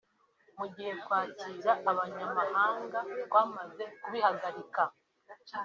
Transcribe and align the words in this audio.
Mu 0.59 0.65
gihe 0.73 0.91
kwakira 1.03 1.71
abanyamahanga 1.91 2.99
twamaze 3.25 3.83
kubihagarika 4.01 4.83